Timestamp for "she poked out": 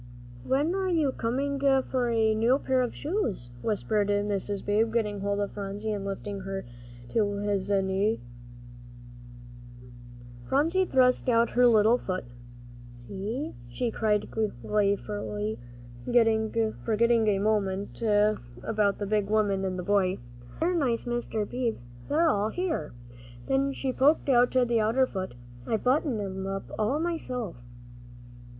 23.71-24.49